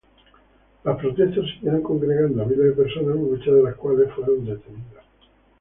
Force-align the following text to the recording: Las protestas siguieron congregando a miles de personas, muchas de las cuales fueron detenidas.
Las 0.83 0.97
protestas 0.97 1.45
siguieron 1.53 1.83
congregando 1.83 2.41
a 2.41 2.45
miles 2.47 2.65
de 2.65 2.71
personas, 2.83 3.17
muchas 3.17 3.53
de 3.53 3.61
las 3.61 3.75
cuales 3.75 4.11
fueron 4.11 4.43
detenidas. 4.43 5.03